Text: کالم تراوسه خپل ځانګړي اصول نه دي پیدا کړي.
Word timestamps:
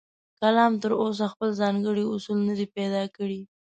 کالم 0.39 0.73
تراوسه 0.83 1.25
خپل 1.33 1.49
ځانګړي 1.61 2.03
اصول 2.13 2.39
نه 2.49 2.53
دي 2.59 2.65
پیدا 2.77 3.03
کړي. 3.15 3.41